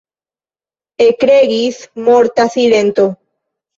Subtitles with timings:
[1.05, 3.07] Ekregis morta silento.